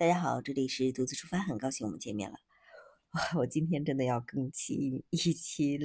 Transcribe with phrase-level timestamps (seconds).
[0.00, 2.38] 大家好，这里是独自出发，很高兴我们见面了。
[3.36, 5.78] 我今天真的要更新一期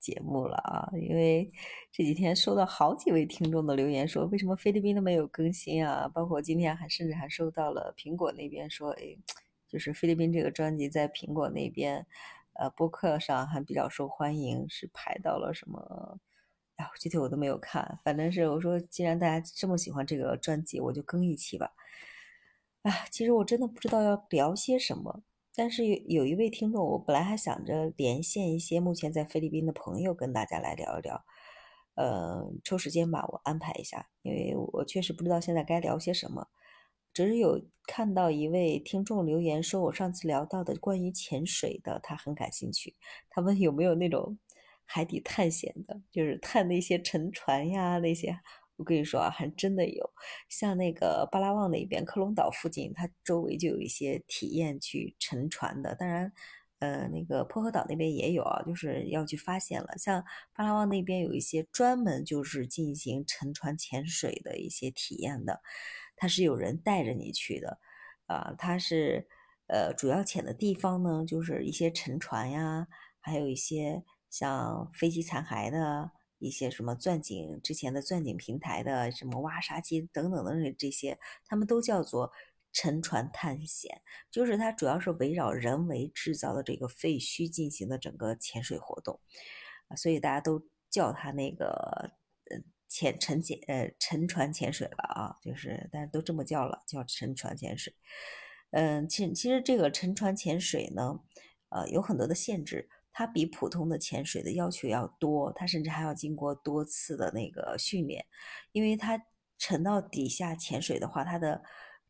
[0.00, 1.52] 节目了啊，因为
[1.92, 6.10] 这几天收到好几位听众的留言，说为什么菲律宾都没有更新啊？
[6.12, 9.16] 包括今天还甚至还收到了苹果那边说，哎，
[9.68, 12.04] 就是菲律宾这个专辑在苹果那边
[12.54, 16.18] 呃播客上还比较受欢迎，是排到了什么？
[16.74, 21.70] 哎，具体我都没有看，反正是我说，既然大家这么喜欢这个专辑，我就更一期吧。
[22.84, 25.22] 啊，其实我真的不知道要聊些什么，
[25.54, 31.24] 但是有有一位听众，我本来还想着连线一些目前在菲律宾的朋友，跟大家来聊一聊。
[31.94, 36.48] 呃，抽时间吧，我安排一下，因为我确实不知道现在该聊些什么。
[37.14, 42.94] 只是有看到一位听众留言说，我上次聊到的关于潜水的，他很感兴趣。
[43.30, 44.38] 他问有没有那种。
[44.86, 48.38] 海底探险的，就是探那些沉船呀，那些
[48.76, 50.10] 我跟你说啊，还真的有。
[50.48, 55.94] 像那个巴拉望那边，科隆岛附近，它周围就有一些体验去沉船的。
[55.94, 56.32] 当然，
[56.80, 59.88] 呃，那个薄荷岛那边也有啊，就是要去发现了。
[59.98, 65.60] 像巴拉望那边有一些专门就是进行沉船潜水的一些体验的，
[66.16, 67.78] 它是有人带着你去的
[68.26, 68.54] 啊。
[68.58, 69.26] 它是
[69.68, 72.86] 呃，主要潜的地方呢，就是一些沉船呀，
[73.20, 74.02] 还有一些。
[74.30, 76.10] 像飞机残骸的
[76.44, 82.30] 一些什么钻井之前的钻井平台的什么挖沙机等等的这些，他们都叫做
[82.72, 89.18] 沉船探险，就是它主要是围绕人为制造的这个废墟进行的整个潜水活动，
[89.96, 92.12] 所以大家都叫它那个
[92.50, 97.94] 呃潜沉潜呃沉船潜水了啊，就是大家都这么叫了，叫沉船潜水。
[98.72, 101.20] 嗯，其其实这个沉船潜水呢，
[101.70, 102.90] 呃有很多的限制。
[103.16, 108.26] 它比普通的潜水的要求要多，它甚至还要经过多次的那个训练，
[108.72, 109.24] 因为它
[109.56, 111.62] 沉到底下潜水的话，它的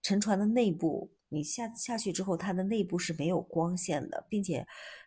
[0.00, 4.64] 沉船的内部，你下下去之后，它的内部是没有光线的，并且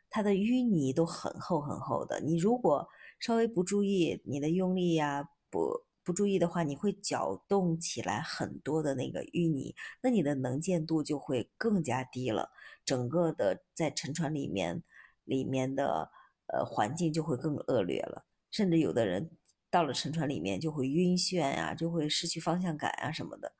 [0.10, 2.20] 它的淤泥都很厚很厚的。
[2.20, 2.86] 你如果
[3.22, 12.52] 稍微不注意你的用力呀，不不注意的话，你会搅动起来很多的那个淤泥，那你的能见度就会更加低了，
[12.84, 14.84] 整个的在沉船里面。
[15.26, 16.10] 里面的
[16.48, 19.32] 呃环境就会更恶劣了，甚至有的人
[19.70, 23.54] 到了沉船里面就会晕眩呀，就会失去方向感啊什么的，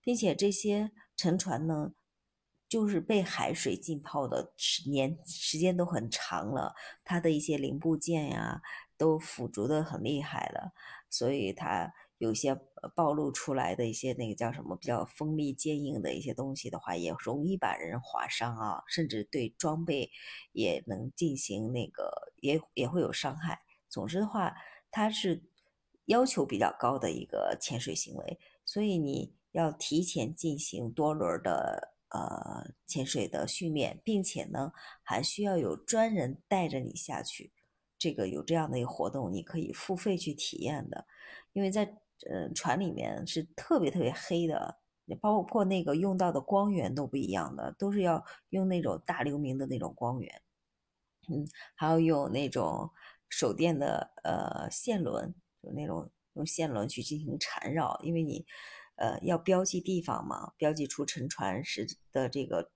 [0.00, 1.92] 并且这些沉船呢，
[2.68, 8.60] 就是被海水浸泡的时年时间都很长了，它的一些零部件呀
[8.98, 10.72] 都腐竹的很厉害了，
[11.08, 11.92] 所以它。
[12.18, 12.54] 有些
[12.94, 20.10] 暴露出来的一些那个叫什么比较锋利坚硬的一些东西的话，也容易把人划伤啊，甚至对装备
[20.52, 23.60] 也能进行那个也也会有伤害。
[23.88, 24.54] 总之的话，
[24.92, 25.42] 它是
[26.06, 37.52] 要求比较高的一个潜水行为，所以你要提前进行多轮的呃潜水的训练，并且呢还需要有专人带着你下去。
[37.98, 41.06] 这个有这样的一个活动，你可以付费去体验的，
[41.52, 41.98] 因为在。
[42.30, 44.78] 呃，船里面是特别特别黑的，
[45.20, 50.42] 包括那个用到的光源都不一样的，都是要用那种大流明的那种光源。
[51.28, 52.90] 嗯，还要用那种
[53.28, 58.44] 手电的呃线轮，就那种用线轮去进行缠绕，因为你
[58.96, 62.70] 呃要标记地方嘛，标记出沉船时的这个。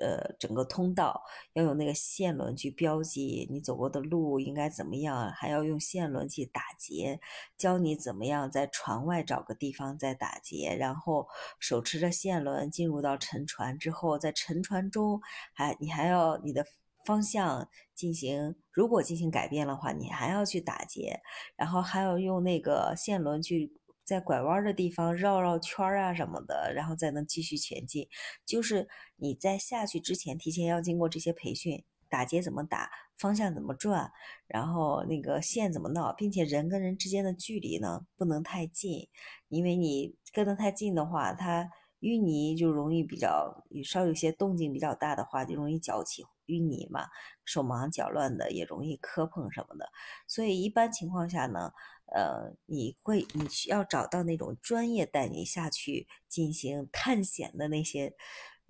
[0.00, 1.22] 呃，整个通道
[1.52, 7.20] 要用那个线轮去标记你走过的路应该怎么样，还要用线轮去打结，
[7.58, 15.20] 教你怎么样在船外找个地方再打结，然后手持着线轮进入到沉船之后，在沉船中
[15.52, 16.64] 还你还要你的
[17.04, 21.20] 方向进行，如果进行改变的话，你还要去打结，
[21.54, 23.72] 然后还要用那个线轮去。
[24.04, 28.08] 在拐弯的地方绕绕圈啊什么的，然后再能继续前进。
[28.44, 34.10] 就是你在下去之前，提前要经过这些培训，打结怎么打，方向怎么转，
[34.46, 39.08] 然后那个线怎么闹，并且人跟人之间的距离呢不能太近，
[39.48, 41.70] 因为你跟得太近的话，它
[42.02, 47.06] 淤泥就容易比较稍有些动静比较大的话，就容易搅起淤泥嘛，
[47.46, 49.90] 手忙脚乱的也容易磕碰什么的。
[50.28, 51.72] 所以一般情况下呢。
[52.14, 58.14] 呃，你会你需要找到那种专业带你下去进行探险的那些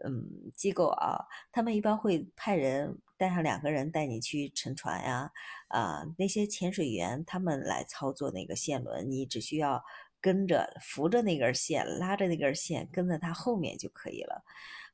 [0.04, 5.32] 嗯机构啊，他们一般会派人带上两个人带你去沉船呀，
[5.66, 9.82] 啊，那些潜水员他们来操作那个线轮，你只需要
[10.22, 14.42] 跟着扶着那根线，拉着那根线跟在他后面就可以了，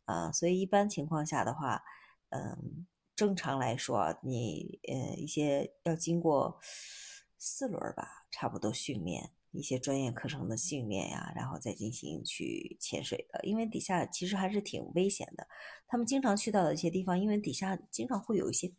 [0.06, 1.80] 啊，所以一般情况下的话，
[2.30, 6.58] 嗯，正常来说，你呃一些要经过。
[7.40, 13.38] 四轮吧，差不多训练一些专业课程的训练呀，然后再进行去潜水的。
[13.44, 15.46] 因为底下其实还是挺危险的，
[15.86, 18.74] 他们经常去到的一些地方，因为底下经常会有一些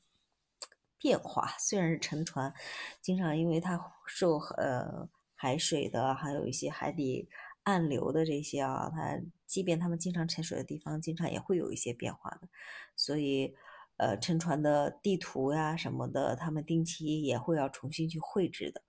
[0.98, 1.56] 变化。
[1.58, 2.54] 虽然是沉船，
[3.02, 5.08] 经常因为它受呃
[5.42, 7.30] 海水的，还有一些海底
[7.64, 12.50] 暗流的这些啊，它即便他们经常潜水的地方，经常也会有一些变化的。
[12.98, 13.56] 所以，
[13.96, 18.82] 呃，沉船的地图呀什么的，他们定期也会要重新去绘制的。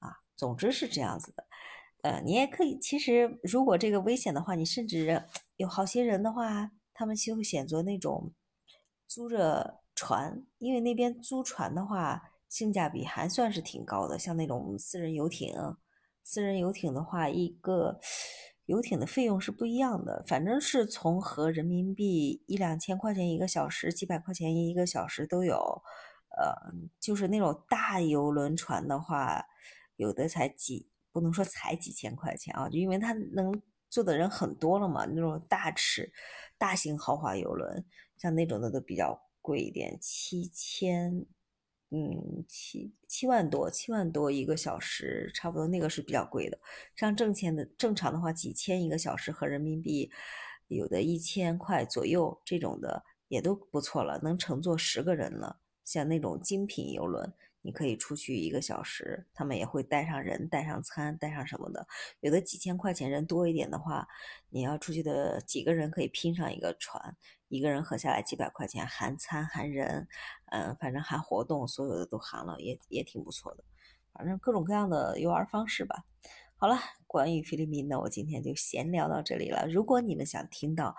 [0.00, 1.46] 啊总之是这样子的，
[2.02, 5.22] 呃，你也可以，其实如果这个危险的话，你甚至
[5.58, 8.32] 有好些人的话，他们就会选择那种
[9.06, 14.18] 租着船，因为那边租船的话，性价比还算是挺高的。
[14.18, 15.54] 像那种私人游艇，
[16.24, 18.00] 私人游艇的话，一个
[18.66, 25.82] 游艇的费用是不一样的，反正是从合人民币一两千块钱一个小时，几百块钱一个小时都有。
[26.36, 29.44] 呃，就是那种大游轮船的话。
[29.96, 35.06] 有的才几，不能说才几千块钱啊，就因为它能坐的人很多了嘛。
[35.06, 36.12] 那种大尺、
[36.58, 37.84] 大型豪华游轮，
[38.16, 41.24] 像那种的都比较贵一点，七千，
[41.96, 46.58] 嗯，七七万多，七万多一个小时，差不多那个是比较贵的。
[46.96, 50.10] 像挣钱的正常的话，几千一个小时和人民币，
[50.66, 55.60] 有的一千块左右这种的也都不错了，能乘坐十个人了。
[55.84, 57.32] 像那种精品游轮。
[57.64, 61.86] 你可以出去一个小时，他们也会带上人、带上餐、带上什么的。
[62.20, 64.06] 有的几千块钱，人多一点的话，
[64.50, 67.16] 你要出去的几个人可以拼上一个船，
[67.48, 70.06] 一个人合下来几百块钱，含餐含人，
[70.52, 73.64] 嗯，反正含活动，所有的都含了，也也挺不错的。
[74.12, 76.04] 反正各种各样的游玩方式吧。
[76.56, 79.66] 好了，关于菲律宾呢，我今天就闲聊到这里了。
[79.66, 80.94] 如果你们想听到，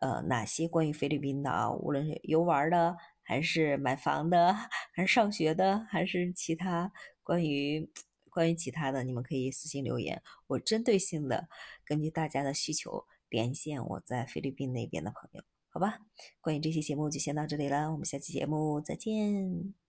[0.00, 2.96] 呃，哪些关于菲律宾的啊，无论是游玩的。
[3.28, 4.54] 还是买房的，
[4.90, 6.90] 还是上学的，还是其他
[7.22, 7.86] 关于
[8.30, 11.46] 关于其他的，你们可以私信留言，我针对性的
[11.84, 15.98] 根据大家的需求连线我在菲律宾那边的朋友，好吧？
[16.40, 19.87] 关于这期节目就先到这里了，我们下期节目再见。